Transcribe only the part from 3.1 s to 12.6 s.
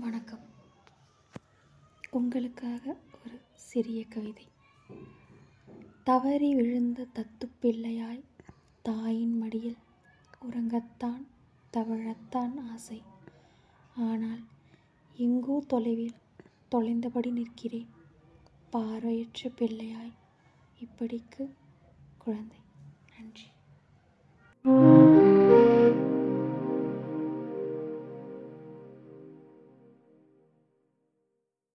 ஒரு சிறிய கவிதை. தவறி விழுந்த தத்துப்பிள்ளையாய் தாயின் மடியில் உறங்கத்தான் தவழத்தான்